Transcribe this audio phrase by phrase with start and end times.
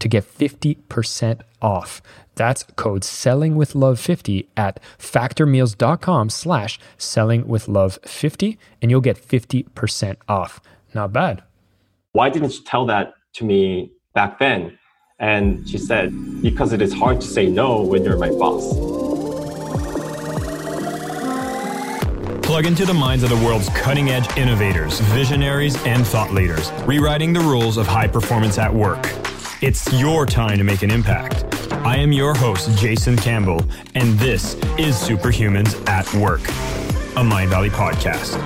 [0.00, 2.02] to get 50% off.
[2.34, 9.00] That's code selling with love 50 at factormeals.com slash selling with love 50 and you'll
[9.00, 10.60] get 50% off.
[10.94, 11.42] Not bad.
[12.12, 14.78] Why didn't you tell that to me back then?
[15.18, 16.12] And she said,
[16.42, 18.74] because it is hard to say no when you're my boss.
[22.42, 27.32] Plug into the minds of the world's cutting edge innovators, visionaries, and thought leaders, rewriting
[27.32, 29.29] the rules of high performance at work.
[29.62, 31.44] It's your time to make an impact.
[31.84, 33.62] I am your host, Jason Campbell,
[33.94, 38.40] and this is Superhumans at Work, a Mindvalley podcast.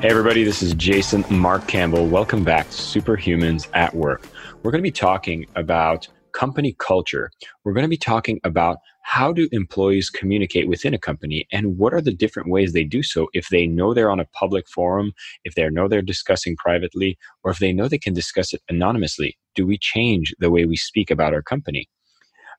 [0.00, 2.06] Hey, everybody, this is Jason Mark Campbell.
[2.06, 4.28] Welcome back to Superhumans at Work.
[4.62, 7.30] We're going to be talking about company culture.
[7.64, 11.92] We're going to be talking about how do employees communicate within a company and what
[11.92, 15.12] are the different ways they do so if they know they're on a public forum,
[15.44, 19.36] if they know they're discussing privately, or if they know they can discuss it anonymously?
[19.54, 21.88] Do we change the way we speak about our company?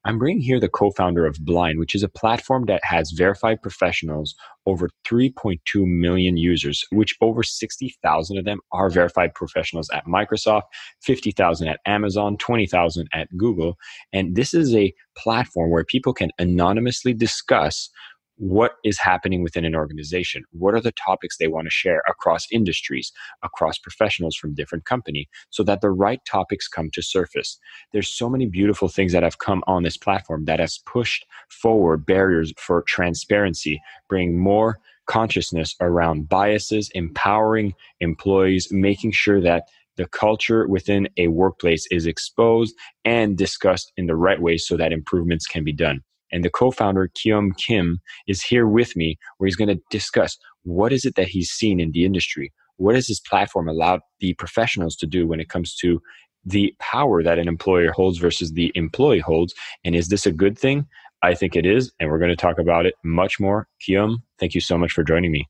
[0.04, 3.62] I'm bringing here the co founder of Blind, which is a platform that has verified
[3.62, 4.34] professionals
[4.66, 10.62] over 3.2 million users, which over 60,000 of them are verified professionals at Microsoft,
[11.02, 13.76] 50,000 at Amazon, 20,000 at Google.
[14.12, 17.88] And this is a platform where people can anonymously discuss
[18.36, 20.44] what is happening within an organization?
[20.50, 23.12] What are the topics they want to share across industries
[23.42, 27.58] across professionals from different company so that the right topics come to surface?
[27.92, 32.06] There's so many beautiful things that have come on this platform that has pushed forward
[32.06, 39.64] barriers for transparency bringing more consciousness around biases empowering employees making sure that
[39.96, 42.74] the culture within a workplace is exposed
[43.04, 46.02] and discussed in the right way so that improvements can be done
[46.32, 50.92] and the co-founder, Kyum Kim, is here with me where he's going to discuss what
[50.92, 52.52] is it that he's seen in the industry?
[52.76, 56.00] What does this platform allow the professionals to do when it comes to
[56.44, 59.54] the power that an employer holds versus the employee holds?
[59.84, 60.86] And is this a good thing?
[61.22, 61.92] I think it is.
[62.00, 63.68] And we're going to talk about it much more.
[63.80, 65.48] Kyum, thank you so much for joining me.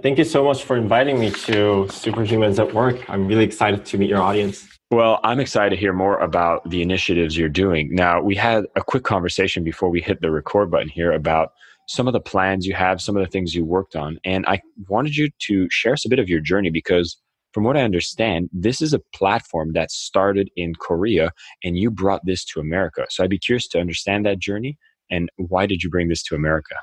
[0.00, 3.10] Thank you so much for inviting me to Superhumans at Work.
[3.10, 4.66] I'm really excited to meet your audience.
[4.90, 7.94] Well, I'm excited to hear more about the initiatives you're doing.
[7.94, 11.52] Now, we had a quick conversation before we hit the record button here about
[11.88, 14.18] some of the plans you have, some of the things you worked on.
[14.24, 17.18] And I wanted you to share us a bit of your journey because,
[17.52, 21.32] from what I understand, this is a platform that started in Korea
[21.64, 23.04] and you brought this to America.
[23.10, 24.78] So I'd be curious to understand that journey
[25.10, 26.76] and why did you bring this to America?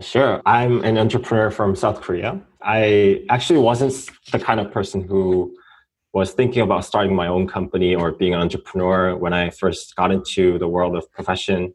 [0.00, 0.42] Sure.
[0.44, 2.40] I'm an entrepreneur from South Korea.
[2.62, 5.56] I actually wasn't the kind of person who
[6.12, 10.10] was thinking about starting my own company or being an entrepreneur when I first got
[10.10, 11.74] into the world of profession.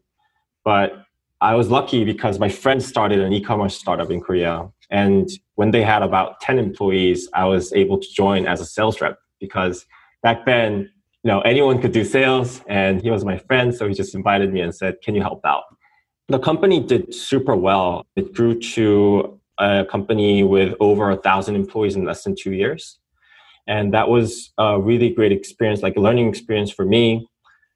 [0.64, 1.04] But
[1.40, 4.68] I was lucky because my friend started an e-commerce startup in Korea.
[4.90, 9.00] And when they had about 10 employees, I was able to join as a sales
[9.00, 9.86] rep because
[10.22, 10.90] back then,
[11.24, 13.74] you know, anyone could do sales and he was my friend.
[13.74, 15.64] So he just invited me and said, can you help out?
[16.28, 18.06] The company did super well.
[18.16, 22.98] It grew to a company with over a thousand employees in less than two years.
[23.66, 27.28] And that was a really great experience, like a learning experience for me.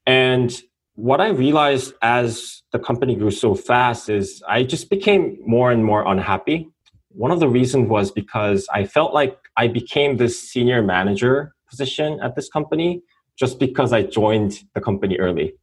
[0.05, 0.51] And
[0.95, 5.85] what I realized as the company grew so fast is I just became more and
[5.85, 6.69] more unhappy.
[7.09, 12.19] One of the reasons was because I felt like I became this senior manager position
[12.21, 13.01] at this company
[13.37, 15.53] just because I joined the company early.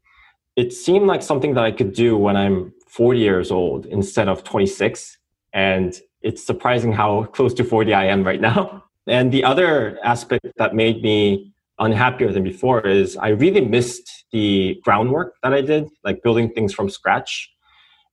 [0.56, 4.44] It seemed like something that I could do when I'm 40 years old instead of
[4.44, 5.18] 26.
[5.52, 8.82] And it's surprising how close to 40 I am right now.
[9.06, 14.80] And the other aspect that made me unhappier than before is I really missed the
[14.82, 17.50] groundwork that I did, like building things from scratch.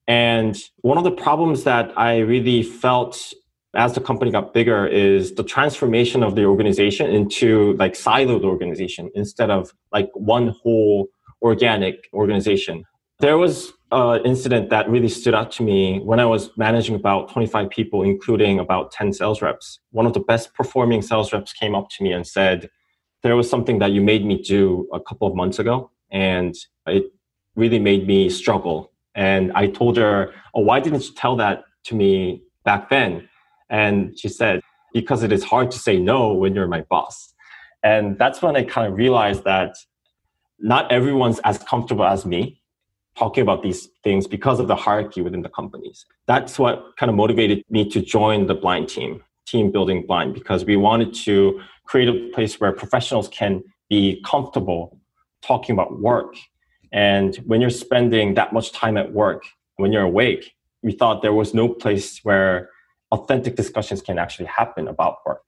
[0.06, 3.34] And one of the problems that I really felt
[3.74, 9.10] as the company got bigger is the transformation of the organization into like siloed organization
[9.16, 11.08] instead of like one whole
[11.42, 12.86] organic organization.
[13.20, 17.32] There was an incident that really stood out to me when I was managing about
[17.32, 19.80] 25 people, including about 10 sales reps.
[19.92, 22.70] One of the best performing sales reps came up to me and said,
[23.22, 26.56] There was something that you made me do a couple of months ago, and
[26.88, 27.12] it
[27.56, 28.92] really made me struggle.
[29.14, 33.28] And I told her, Oh, why didn't you tell that to me back then?
[33.70, 34.62] And she said,
[34.94, 37.34] Because it is hard to say no when you're my boss.
[37.84, 39.76] And that's when I kind of realized that
[40.62, 42.62] not everyone's as comfortable as me
[43.18, 46.06] talking about these things because of the hierarchy within the companies.
[46.28, 50.64] That's what kind of motivated me to join the blind team, team building blind, because
[50.66, 54.98] we wanted to create a place where professionals can be comfortable
[55.42, 56.36] talking about work.
[56.94, 59.44] And when you're spending that much time at work,
[59.76, 60.54] when you're awake,
[60.84, 62.70] we thought there was no place where
[63.12, 65.42] authentic discussions can actually happen about work.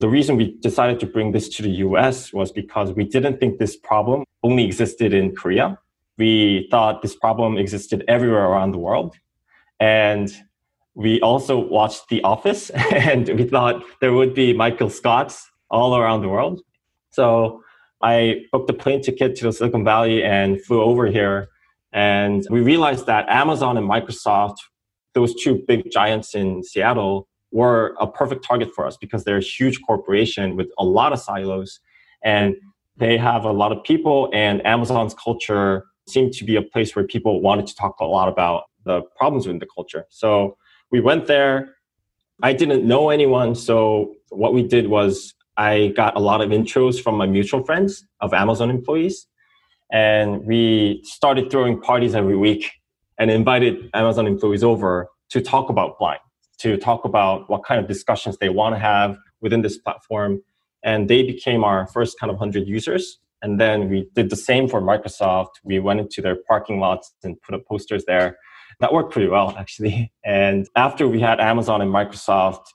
[0.00, 3.58] The reason we decided to bring this to the US was because we didn't think
[3.58, 5.78] this problem only existed in Korea
[6.18, 9.16] we thought this problem existed everywhere around the world.
[9.80, 10.30] And
[10.94, 16.22] we also watched The Office and we thought there would be Michael Scotts all around
[16.22, 16.60] the world.
[17.10, 17.62] So
[18.02, 21.48] I booked a plane ticket to Silicon Valley and flew over here.
[21.92, 24.56] And we realized that Amazon and Microsoft,
[25.14, 29.42] those two big giants in Seattle, were a perfect target for us because they're a
[29.42, 31.80] huge corporation with a lot of silos
[32.22, 32.54] and
[32.96, 37.06] they have a lot of people and Amazon's culture seemed to be a place where
[37.06, 40.06] people wanted to talk a lot about the problems within the culture.
[40.08, 40.56] So
[40.90, 41.76] we went there.
[42.42, 43.54] I didn't know anyone.
[43.54, 48.04] So what we did was I got a lot of intros from my mutual friends
[48.20, 49.26] of Amazon employees.
[49.92, 52.70] And we started throwing parties every week
[53.18, 56.20] and invited Amazon employees over to talk about blind,
[56.58, 60.42] to talk about what kind of discussions they want to have within this platform.
[60.82, 63.18] And they became our first kind of 100 users.
[63.42, 65.50] And then we did the same for Microsoft.
[65.62, 68.38] We went into their parking lots and put up posters there.
[68.80, 70.12] That worked pretty well, actually.
[70.24, 72.66] And after we had Amazon and Microsoft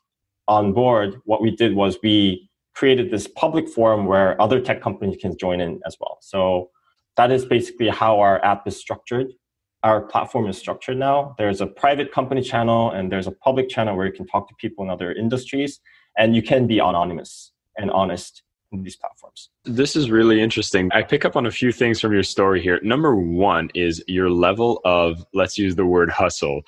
[0.48, 5.18] on board, what we did was we created this public forum where other tech companies
[5.22, 6.18] can join in as well.
[6.22, 6.72] So
[7.18, 9.28] that is basically how our app is structured.
[9.84, 11.36] Our platform is structured now.
[11.38, 14.56] There's a private company channel and there's a public channel where you can talk to
[14.56, 15.82] people in other industries
[16.18, 19.50] and you can be anonymous and honest in these platforms.
[19.66, 20.90] This is really interesting.
[20.94, 22.80] I pick up on a few things from your story here.
[22.82, 26.62] Number one is your level of, let's use the word hustle.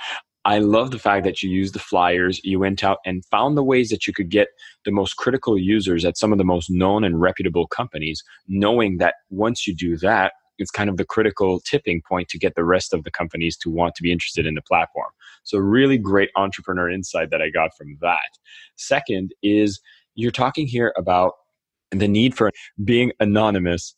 [0.44, 3.63] I love the fact that you used the flyers, you went out and found the
[3.63, 4.50] ways that you could get
[4.83, 9.15] the most critical users at some of the most known and reputable companies, knowing that
[9.31, 12.94] once you do that, it's kind of the critical tipping point to get the rest
[12.94, 15.10] of the companies to want to be interested in the platform.
[15.44, 18.30] So, really great entrepreneur insight that I got from that.
[18.75, 19.80] Second is
[20.16, 21.34] you're talking here about
[21.92, 22.52] the need for
[22.84, 23.96] being anonymous,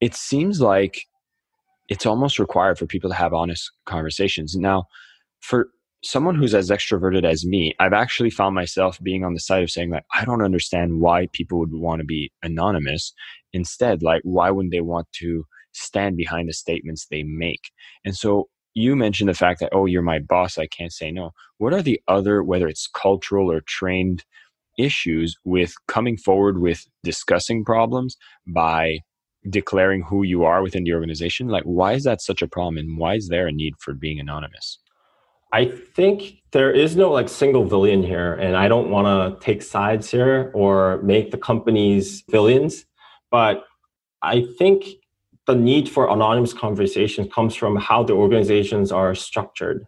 [0.00, 1.02] it seems like
[1.88, 4.54] it's almost required for people to have honest conversations.
[4.56, 4.84] Now,
[5.40, 5.68] for
[6.04, 9.70] someone who's as extroverted as me, I've actually found myself being on the side of
[9.70, 13.12] saying like, I don't understand why people would want to be anonymous.
[13.52, 15.44] Instead, like, why wouldn't they want to
[15.78, 17.70] stand behind the statements they make?
[18.04, 21.32] And so you mentioned the fact that, oh, you're my boss, I can't say no.
[21.58, 24.24] What are the other, whether it's cultural or trained
[24.78, 29.00] issues with coming forward with discussing problems by
[29.50, 32.98] declaring who you are within the organization like why is that such a problem and
[32.98, 34.78] why is there a need for being anonymous
[35.52, 39.62] i think there is no like single villain here and i don't want to take
[39.62, 42.84] sides here or make the companies villains
[43.30, 43.64] but
[44.22, 44.84] i think
[45.48, 49.86] the need for anonymous conversations comes from how the organizations are structured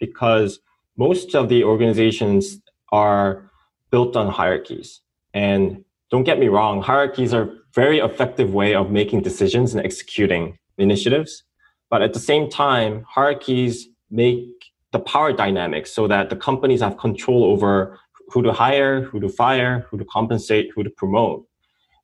[0.00, 0.58] because
[0.96, 2.60] most of the organizations
[2.90, 3.48] are
[3.92, 5.00] built on hierarchies.
[5.32, 10.58] And don't get me wrong, hierarchies are very effective way of making decisions and executing
[10.76, 11.44] initiatives.
[11.88, 14.48] But at the same time, hierarchies make
[14.90, 17.96] the power dynamics so that the companies have control over
[18.32, 21.46] who to hire, who to fire, who to compensate, who to promote.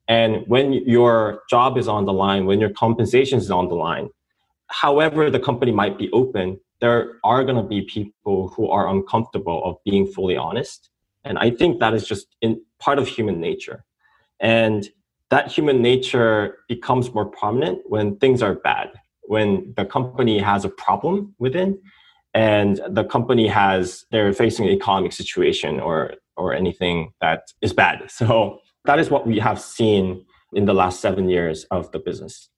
[0.08, 4.11] And when your job is on the line, when your compensation is on the line,
[4.68, 9.64] however the company might be open, there are going to be people who are uncomfortable
[9.64, 10.90] of being fully honest
[11.25, 13.84] and I think that is just in part of human nature.
[14.40, 14.88] And
[15.30, 18.92] that human nature becomes more prominent when things are bad,
[19.23, 21.80] when the company has a problem within
[22.34, 28.11] and the company has they're facing an economic situation or or anything that is bad.
[28.11, 32.49] So that is what we have seen in the last seven years of the business.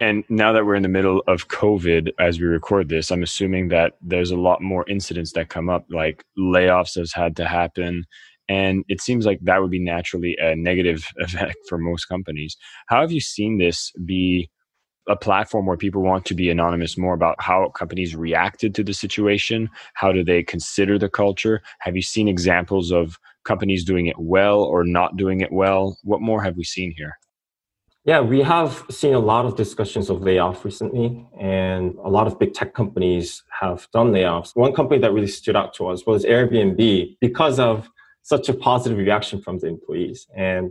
[0.00, 3.68] And now that we're in the middle of COVID as we record this, I'm assuming
[3.68, 8.04] that there's a lot more incidents that come up, like layoffs has had to happen.
[8.48, 12.56] And it seems like that would be naturally a negative effect for most companies.
[12.88, 14.50] How have you seen this be
[15.08, 18.92] a platform where people want to be anonymous more about how companies reacted to the
[18.92, 19.70] situation?
[19.94, 21.62] How do they consider the culture?
[21.80, 25.98] Have you seen examples of companies doing it well or not doing it well?
[26.02, 27.18] What more have we seen here?
[28.04, 32.38] Yeah, we have seen a lot of discussions of layoff recently, and a lot of
[32.38, 34.54] big tech companies have done layoffs.
[34.54, 37.88] One company that really stood out to us was Airbnb because of
[38.22, 40.28] such a positive reaction from the employees.
[40.36, 40.70] And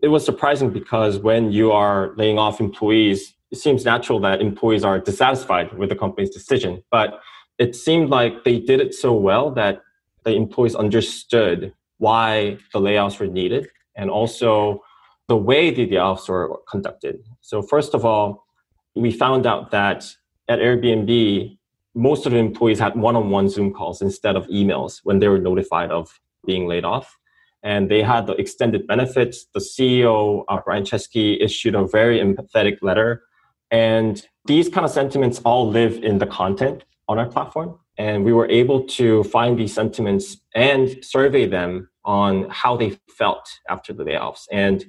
[0.00, 4.84] it was surprising because when you are laying off employees, it seems natural that employees
[4.84, 6.82] are dissatisfied with the company's decision.
[6.90, 7.20] But
[7.58, 9.82] it seemed like they did it so well that
[10.24, 14.82] the employees understood why the layoffs were needed and also
[15.28, 17.24] the way the layoffs were conducted.
[17.40, 18.46] So, first of all,
[18.94, 20.04] we found out that
[20.48, 21.56] at Airbnb,
[21.94, 25.28] most of the employees had one on one Zoom calls instead of emails when they
[25.28, 27.16] were notified of being laid off.
[27.62, 29.46] And they had the extended benefits.
[29.54, 33.22] The CEO, uh, Brian Chesky, issued a very empathetic letter.
[33.70, 37.78] And these kind of sentiments all live in the content on our platform.
[37.96, 43.48] And we were able to find these sentiments and survey them on how they felt
[43.68, 44.46] after the layoffs.
[44.50, 44.84] And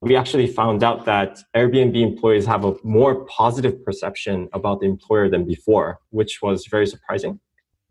[0.00, 5.28] we actually found out that Airbnb employees have a more positive perception about the employer
[5.28, 7.38] than before, which was very surprising.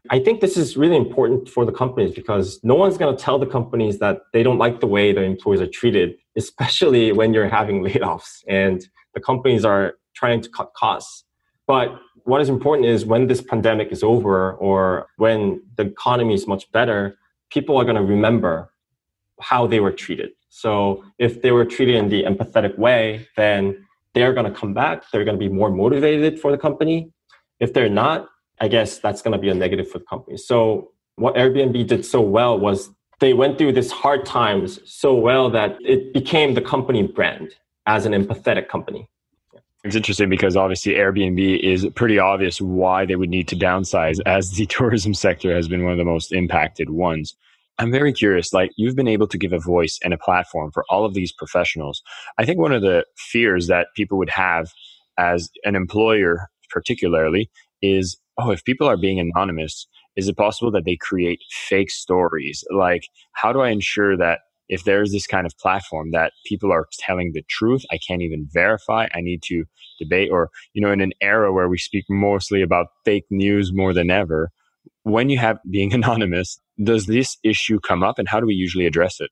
[0.09, 3.37] I think this is really important for the companies because no one's going to tell
[3.37, 7.47] the companies that they don't like the way their employees are treated, especially when you're
[7.47, 11.23] having layoffs and the companies are trying to cut costs.
[11.67, 16.47] But what is important is when this pandemic is over or when the economy is
[16.47, 17.17] much better,
[17.49, 18.71] people are going to remember
[19.41, 20.31] how they were treated.
[20.49, 25.03] So if they were treated in the empathetic way, then they're going to come back.
[25.11, 27.11] They're going to be more motivated for the company.
[27.59, 28.27] If they're not,
[28.59, 30.37] I guess that's going to be a negative for the company.
[30.37, 35.49] So what Airbnb did so well was they went through this hard times so well
[35.51, 39.07] that it became the company brand as an empathetic company.
[39.83, 44.51] It's interesting because obviously Airbnb is pretty obvious why they would need to downsize as
[44.51, 47.35] the tourism sector has been one of the most impacted ones.
[47.79, 48.53] I'm very curious.
[48.53, 51.31] Like you've been able to give a voice and a platform for all of these
[51.31, 52.03] professionals.
[52.37, 54.71] I think one of the fears that people would have
[55.17, 57.49] as an employer, particularly,
[57.81, 62.63] is oh, if people are being anonymous, is it possible that they create fake stories?
[62.71, 64.39] Like, how do I ensure that
[64.71, 68.47] if there's this kind of platform that people are telling the truth, I can't even
[68.51, 69.65] verify, I need to
[69.99, 73.93] debate, or, you know, in an era where we speak mostly about fake news more
[73.93, 74.49] than ever,
[75.03, 78.85] when you have being anonymous, does this issue come up and how do we usually
[78.85, 79.29] address it?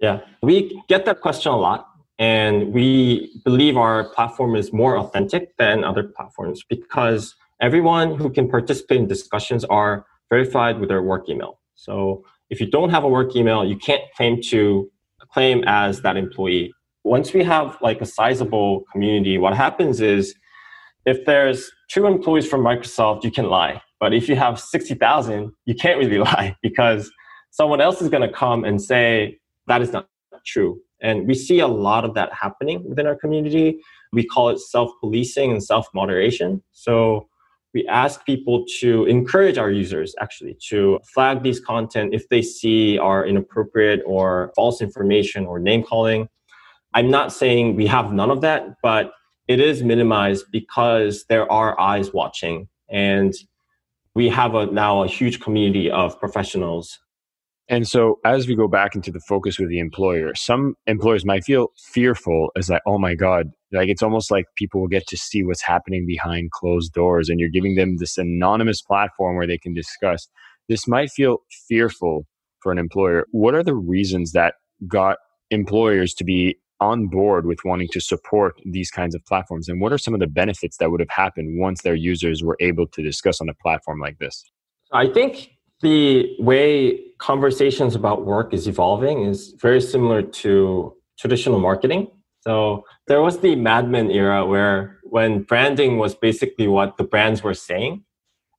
[0.00, 1.86] Yeah, we get that question a lot.
[2.18, 8.46] And we believe our platform is more authentic than other platforms because everyone who can
[8.46, 11.60] participate in discussions are verified with their work email.
[11.76, 14.90] So if you don't have a work email, you can't claim to
[15.32, 16.72] claim as that employee.
[17.04, 20.34] Once we have like a sizable community, what happens is
[21.06, 23.80] if there's two employees from Microsoft, you can lie.
[24.00, 27.10] But if you have 60,000, you can't really lie because
[27.50, 30.08] someone else is going to come and say that is not
[30.44, 30.80] true.
[31.00, 33.78] And we see a lot of that happening within our community.
[34.12, 36.62] We call it self policing and self moderation.
[36.72, 37.28] So
[37.72, 42.98] we ask people to encourage our users actually to flag these content if they see
[42.98, 46.28] are inappropriate or false information or name calling.
[46.94, 49.12] I'm not saying we have none of that, but
[49.46, 53.34] it is minimized because there are eyes watching and
[54.14, 56.98] we have a, now a huge community of professionals
[57.70, 61.44] and so as we go back into the focus with the employer, some employers might
[61.44, 65.16] feel fearful as like, oh my God, like it's almost like people will get to
[65.16, 69.58] see what's happening behind closed doors and you're giving them this anonymous platform where they
[69.58, 70.28] can discuss.
[70.68, 72.26] This might feel fearful
[72.62, 73.26] for an employer.
[73.30, 74.54] What are the reasons that
[74.86, 75.18] got
[75.50, 79.68] employers to be on board with wanting to support these kinds of platforms?
[79.68, 82.56] And what are some of the benefits that would have happened once their users were
[82.60, 84.44] able to discuss on a platform like this?
[84.92, 85.50] I think
[85.82, 92.10] the way conversations about work is evolving is very similar to traditional marketing.
[92.40, 97.42] So there was the Mad Men era where when branding was basically what the brands
[97.42, 98.04] were saying,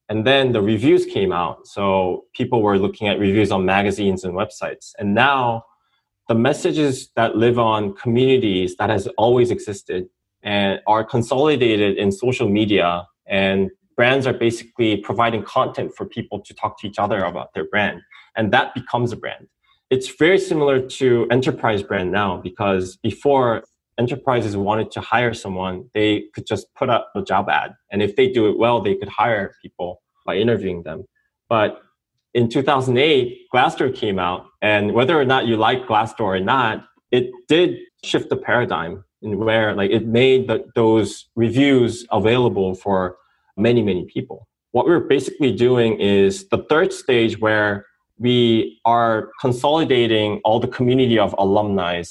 [0.09, 1.65] and then the reviews came out.
[1.67, 4.91] So people were looking at reviews on magazines and websites.
[4.99, 5.63] And now
[6.27, 10.07] the messages that live on communities that has always existed
[10.43, 16.53] and are consolidated in social media and brands are basically providing content for people to
[16.53, 18.01] talk to each other about their brand
[18.35, 19.47] and that becomes a brand
[19.89, 23.63] it's very similar to enterprise brand now because before
[24.03, 27.71] enterprises wanted to hire someone, they could just put up a job ad.
[27.91, 30.99] And if they do it well, they could hire people by interviewing them.
[31.49, 31.69] But
[32.33, 37.25] in 2008, Glassdoor came out, and whether or not you like Glassdoor or not, it
[37.47, 37.69] did
[38.03, 43.17] shift the paradigm in where like it made the, those reviews available for
[43.57, 44.47] many, many people.
[44.71, 47.85] What we're basically doing is the third stage where
[48.17, 52.03] we are consolidating all the community of alumni,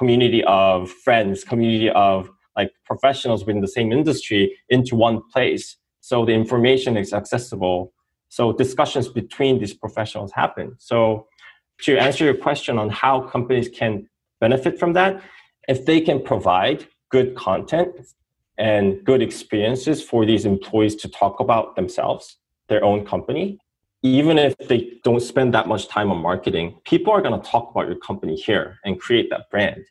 [0.00, 5.76] community of friends, community of like professionals within the same industry into one place.
[6.00, 7.92] So the information is accessible.
[8.30, 10.74] So discussions between these professionals happen.
[10.78, 11.26] So
[11.82, 14.08] to answer your question on how companies can
[14.40, 15.22] benefit from that,
[15.68, 17.90] if they can provide good content
[18.56, 22.38] and good experiences for these employees to talk about themselves,
[22.70, 23.58] their own company,
[24.02, 27.70] even if they don't spend that much time on marketing, people are going to talk
[27.70, 29.84] about your company here and create that brand.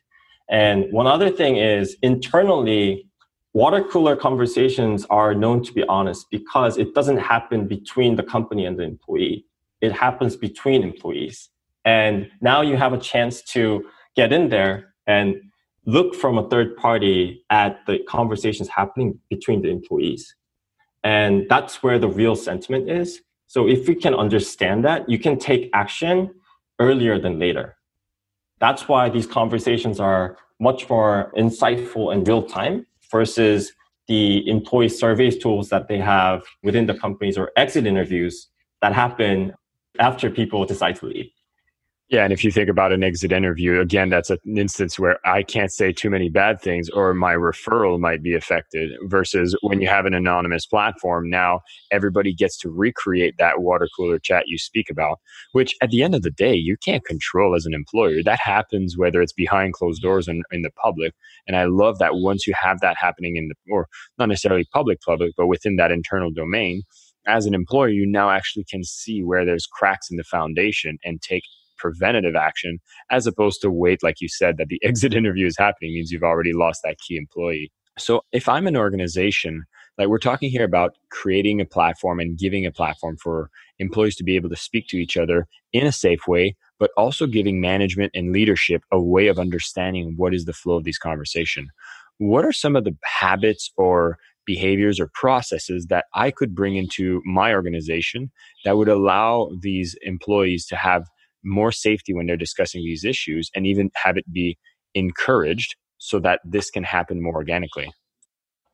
[0.48, 3.06] And one other thing is internally,
[3.52, 8.66] water cooler conversations are known to be honest because it doesn't happen between the company
[8.66, 9.46] and the employee.
[9.80, 11.48] It happens between employees.
[11.84, 13.86] And now you have a chance to
[14.16, 15.40] get in there and
[15.86, 20.34] look from a third party at the conversations happening between the employees.
[21.02, 23.22] And that's where the real sentiment is.
[23.50, 26.32] So if you can understand that, you can take action
[26.78, 27.76] earlier than later.
[28.60, 33.72] That's why these conversations are much more insightful and real time versus
[34.06, 38.46] the employee surveys tools that they have within the companies or exit interviews
[38.82, 39.52] that happen
[39.98, 41.32] after people decide to leave.
[42.10, 45.44] Yeah, and if you think about an exit interview, again, that's an instance where I
[45.44, 49.86] can't say too many bad things or my referral might be affected versus when you
[49.86, 51.60] have an anonymous platform, now
[51.92, 55.20] everybody gets to recreate that water cooler chat you speak about,
[55.52, 58.24] which at the end of the day, you can't control as an employer.
[58.24, 61.14] That happens whether it's behind closed doors and in the public.
[61.46, 63.86] And I love that once you have that happening in the, or
[64.18, 66.82] not necessarily public public, but within that internal domain,
[67.26, 71.22] as an employer, you now actually can see where there's cracks in the foundation and
[71.22, 71.44] take
[71.80, 72.78] preventative action
[73.10, 76.22] as opposed to wait, like you said, that the exit interview is happening means you've
[76.22, 77.72] already lost that key employee.
[77.98, 79.64] So if I'm an organization,
[79.98, 84.24] like we're talking here about creating a platform and giving a platform for employees to
[84.24, 88.12] be able to speak to each other in a safe way, but also giving management
[88.14, 91.68] and leadership a way of understanding what is the flow of these conversation.
[92.18, 97.22] What are some of the habits or behaviors or processes that I could bring into
[97.24, 98.30] my organization
[98.64, 101.04] that would allow these employees to have
[101.44, 104.58] more safety when they're discussing these issues and even have it be
[104.94, 107.90] encouraged so that this can happen more organically?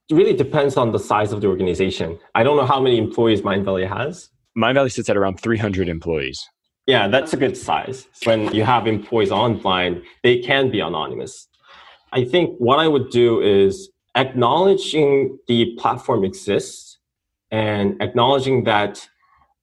[0.09, 2.19] It really depends on the size of the organization.
[2.35, 4.29] I don't know how many employees Mindvalley has.
[4.57, 6.41] Mindvalley sits at around 300 employees.
[6.87, 8.07] Yeah, that's a good size.
[8.25, 11.49] When you have employees online, they can be anonymous.
[12.13, 16.99] I think what I would do is acknowledging the platform exists
[17.51, 19.07] and acknowledging that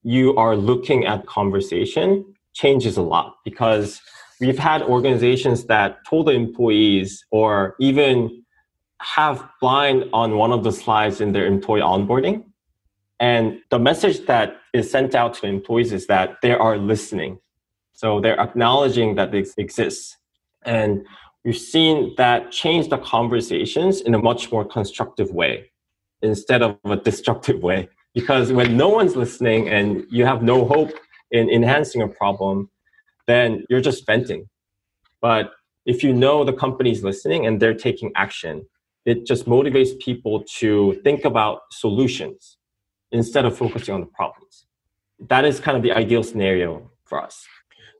[0.04, 4.02] you are looking at conversation changes a lot because
[4.39, 8.44] we've had organizations that told the employees or even
[9.02, 12.44] have blind on one of the slides in their employee onboarding.
[13.20, 17.39] And the message that is sent out to employees is that they are listening.
[17.94, 20.18] So they're acknowledging that this exists.
[20.63, 21.06] And
[21.44, 25.72] we've seen that change the conversations in a much more constructive way
[26.22, 27.89] instead of a destructive way.
[28.13, 30.92] Because when no one's listening and you have no hope
[31.34, 32.69] in enhancing a problem,
[33.28, 34.48] then you're just venting.
[35.19, 35.52] But
[35.86, 38.65] if you know the company's listening and they're taking action,
[39.06, 42.58] it just motivates people to think about solutions
[43.12, 44.65] instead of focusing on the problems.
[45.28, 47.46] That is kind of the ideal scenario for us.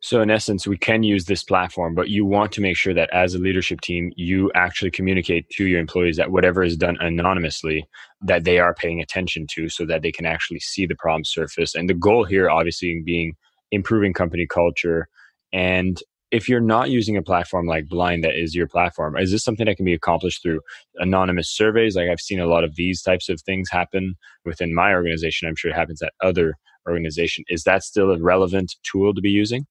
[0.04, 3.10] So, in essence, we can use this platform, but you want to make sure that
[3.14, 7.88] as a leadership team, you actually communicate to your employees that whatever is done anonymously,
[8.20, 11.74] that they are paying attention to so that they can actually see the problem surface.
[11.74, 13.32] And the goal here, obviously, being
[13.72, 15.08] improving company culture.
[15.54, 15.98] And
[16.32, 19.68] if you're not using a platform like Blind that is your platform, is this something
[19.68, 20.60] that can be accomplished through
[20.98, 21.96] anonymous surveys?
[21.96, 25.48] Like I've seen a lot of these types of things happen within my organization.
[25.48, 26.56] I'm sure it happens at other
[26.90, 27.46] organization.
[27.48, 29.66] Is that still a relevant tool to be using?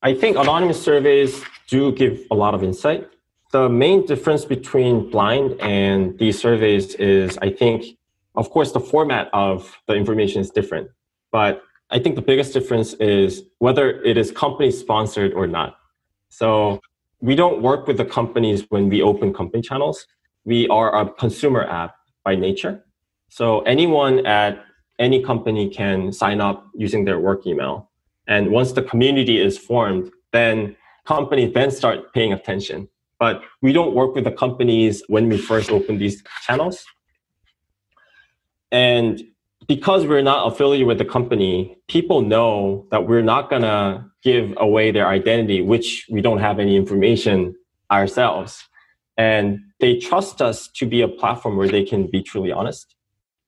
[0.00, 3.08] I think anonymous surveys do give a lot of insight.
[3.50, 7.98] The main difference between blind and these surveys is, I think,
[8.36, 10.88] of course, the format of the information is different.
[11.32, 15.78] But I think the biggest difference is whether it is company sponsored or not.
[16.28, 16.80] So
[17.20, 20.06] we don't work with the companies when we open company channels.
[20.44, 22.84] We are a consumer app by nature.
[23.30, 24.64] So anyone at
[25.00, 27.88] any company can sign up using their work email
[28.28, 32.88] and once the community is formed, then companies then start paying attention.
[33.18, 36.84] But we don't work with the companies when we first open these channels.
[38.70, 39.20] And
[39.66, 44.54] because we're not affiliated with the company, people know that we're not going to give
[44.58, 47.54] away their identity, which we don't have any information
[47.90, 48.68] ourselves.
[49.16, 52.94] And they trust us to be a platform where they can be truly honest.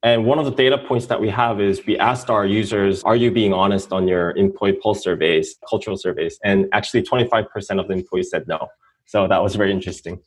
[0.02, 3.16] And one of the data points that we have is we asked our users, are
[3.16, 6.38] you being honest on your employee pulse surveys, cultural surveys?
[6.42, 8.68] And actually 25% of the employees said no.
[9.04, 10.20] So that was very interesting.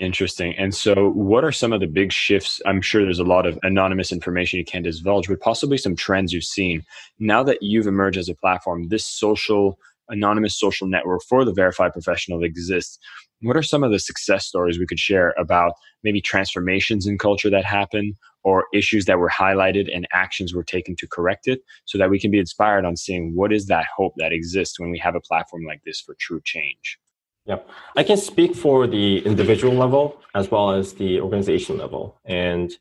[0.00, 0.56] Interesting.
[0.56, 2.60] And so, what are some of the big shifts?
[2.66, 6.32] I'm sure there's a lot of anonymous information you can't divulge, but possibly some trends
[6.32, 6.84] you've seen.
[7.20, 11.92] Now that you've emerged as a platform, this social, anonymous social network for the verified
[11.92, 12.98] professional exists.
[13.42, 17.50] What are some of the success stories we could share about maybe transformations in culture
[17.50, 21.98] that happen or issues that were highlighted and actions were taken to correct it so
[21.98, 24.98] that we can be inspired on seeing what is that hope that exists when we
[24.98, 26.98] have a platform like this for true change?
[27.46, 27.68] Yep.
[27.96, 32.18] I can speak for the individual level as well as the organization level.
[32.24, 32.72] And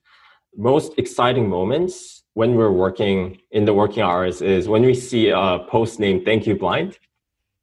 [0.56, 5.60] most exciting moments when we're working in the working hours is when we see a
[5.70, 6.98] post named Thank You Blind.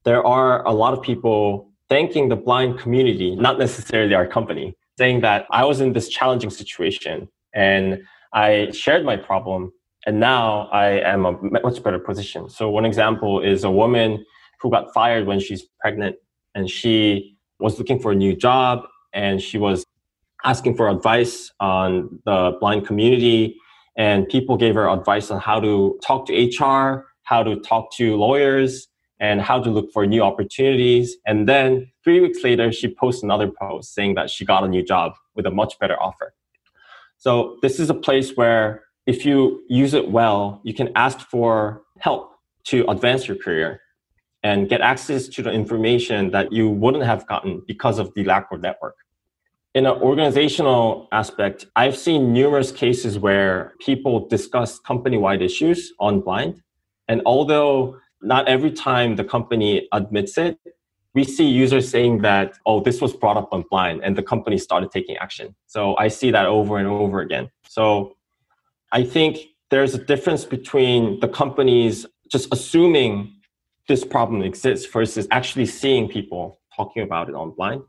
[0.04, 5.20] There are a lot of people thanking the blind community, not necessarily our company, saying
[5.22, 9.72] that I was in this challenging situation and I shared my problem
[10.06, 12.48] and now I am a much better position.
[12.48, 14.24] So one example is a woman
[14.60, 16.16] who got fired when she's pregnant
[16.54, 19.84] and she was looking for a new job and she was
[20.44, 23.56] asking for advice on the blind community
[23.96, 28.16] and people gave her advice on how to talk to HR, how to talk to
[28.16, 28.88] lawyers,
[29.20, 31.16] and how to look for new opportunities.
[31.26, 34.82] And then three weeks later, she posts another post saying that she got a new
[34.82, 36.34] job with a much better offer.
[37.18, 41.82] So this is a place where if you use it well, you can ask for
[41.98, 42.32] help
[42.64, 43.80] to advance your career
[44.42, 48.50] and get access to the information that you wouldn't have gotten because of the lack
[48.50, 48.96] of network.
[49.74, 56.20] In an organizational aspect, I've seen numerous cases where people discuss company wide issues on
[56.20, 56.62] blind.
[57.06, 60.58] And although not every time the company admits it,
[61.14, 64.58] we see users saying that, oh, this was brought up on blind and the company
[64.58, 65.54] started taking action.
[65.66, 67.50] So I see that over and over again.
[67.68, 68.16] So
[68.92, 69.38] I think
[69.70, 73.34] there's a difference between the companies just assuming
[73.88, 77.82] this problem exists versus actually seeing people talking about it online.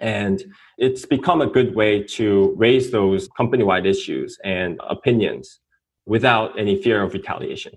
[0.00, 0.42] And
[0.78, 5.60] it's become a good way to raise those company wide issues and opinions
[6.06, 7.74] without any fear of retaliation.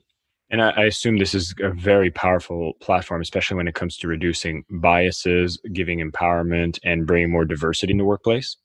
[0.49, 4.07] And I, I, assume this is a very powerful platform, especially when it comes to
[4.07, 8.57] reducing biases, giving empowerment, and bringing more diversity in the workplace.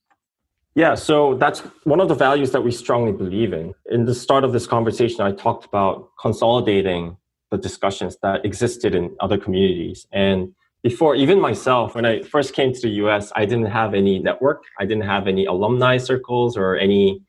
[0.74, 3.74] Yeah, so that's one of the values that we strongly believe in.
[3.90, 7.16] In the start of this conversation, I talked about consolidating
[7.50, 10.06] the discussions that existed in other communities.
[10.12, 14.18] And before, even myself, when I first came to the US, I didn't have any
[14.18, 14.62] network.
[14.78, 17.22] I didn't have any alumni circles or any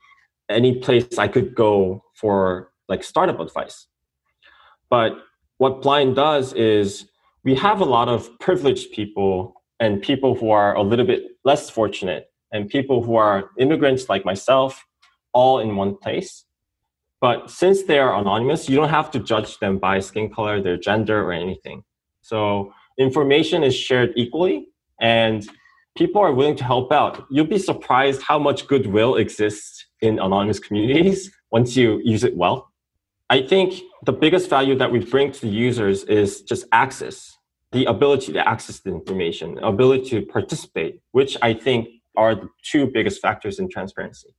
[0.49, 3.87] any place I could go for like startup advice.
[4.91, 5.13] But
[5.57, 7.07] what Blind does is
[7.43, 11.69] we have a lot of privileged people and people who are a little bit less
[11.69, 14.85] fortunate and people who are immigrants like myself
[15.33, 16.45] all in one place.
[17.21, 20.77] But since they are anonymous, you don't have to judge them by skin color, their
[20.77, 21.83] gender, or anything.
[22.21, 24.67] So information is shared equally,
[24.99, 25.47] and
[25.95, 27.25] people are willing to help out.
[27.29, 32.70] You'll be surprised how much goodwill exists in anonymous communities once you use it well.
[33.31, 37.37] I think the biggest value that we bring to the users is just access,
[37.71, 42.87] the ability to access the information, ability to participate, which I think are the two
[42.87, 44.35] biggest factors in transparency.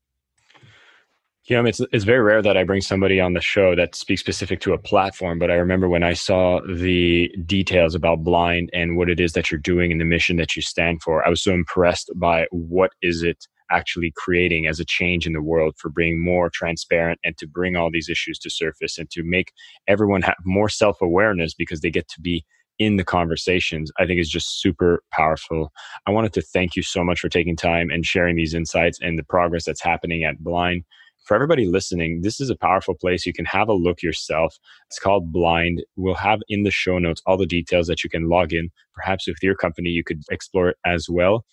[1.45, 4.21] You know, it's it's very rare that I bring somebody on the show that speaks
[4.21, 8.99] specific to a platform, but I remember when I saw the details about blind and
[8.99, 11.43] what it is that you're doing and the mission that you stand for, I was
[11.43, 15.91] so impressed by what is it actually creating as a change in the world for
[15.91, 19.53] being more transparent and to bring all these issues to surface and to make
[19.89, 22.45] everyone have more self-awareness because they get to be
[22.79, 25.73] in the conversations i think is just super powerful
[26.07, 29.19] i wanted to thank you so much for taking time and sharing these insights and
[29.19, 30.85] the progress that's happening at blind
[31.25, 33.27] for everybody listening, this is a powerful place.
[33.27, 34.59] You can have a look yourself.
[34.89, 35.85] It's called Blind.
[35.97, 38.71] We'll have in the show notes all the details that you can log in.
[38.95, 41.45] Perhaps with your company, you could explore it as well.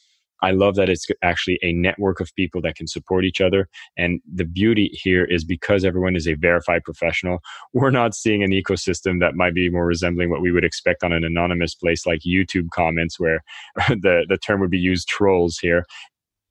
[0.41, 3.67] I love that it's actually a network of people that can support each other.
[3.97, 7.39] And the beauty here is because everyone is a verified professional,
[7.73, 11.11] we're not seeing an ecosystem that might be more resembling what we would expect on
[11.11, 13.41] an anonymous place like YouTube comments, where
[13.89, 15.85] the, the term would be used trolls here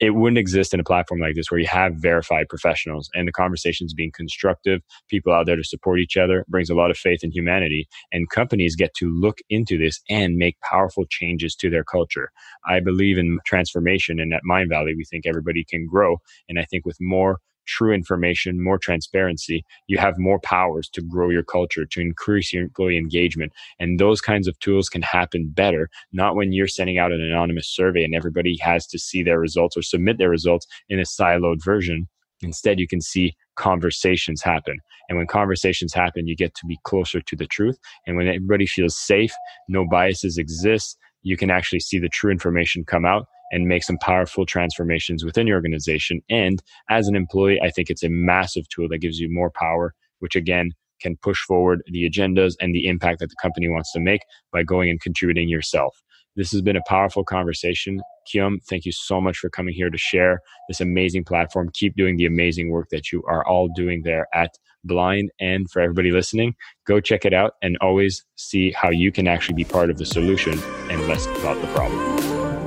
[0.00, 3.32] it wouldn't exist in a platform like this where you have verified professionals and the
[3.32, 7.24] conversations being constructive, people out there to support each other brings a lot of faith
[7.24, 7.88] in humanity.
[8.12, 12.30] And companies get to look into this and make powerful changes to their culture.
[12.66, 14.20] I believe in transformation.
[14.20, 16.18] And at Mindvalley, we think everybody can grow.
[16.48, 21.31] And I think with more true information, more transparency, you have more powers to grow
[21.31, 23.52] your culture, to increase your employee engagement.
[23.78, 27.68] And those kinds of tools can happen better, not when you're sending out an anonymous
[27.68, 31.62] survey and everybody has to see their results or submit their results in a siloed
[31.64, 32.09] version.
[32.40, 34.78] Instead, you can see conversations happen.
[35.09, 37.78] And when conversations happen, you get to be closer to the truth.
[38.07, 39.33] And when everybody feels safe,
[39.68, 43.98] no biases exist, you can actually see the true information come out and make some
[43.98, 46.20] powerful transformations within your organization.
[46.28, 49.94] And as an employee, I think it's a massive tool that gives you more power,
[50.18, 54.00] which again can push forward the agendas and the impact that the company wants to
[54.00, 55.96] make by going and contributing yourself.
[56.37, 58.00] This has been a powerful conversation.
[58.28, 61.68] Kyum, thank you so much for coming here to share this amazing platform.
[61.74, 64.52] Keep doing the amazing work that you are all doing there at
[64.84, 65.32] Blind.
[65.40, 66.54] And for everybody listening,
[66.87, 70.06] go check it out and always see how you can actually be part of the
[70.06, 70.58] solution
[70.88, 72.17] and less about the problem.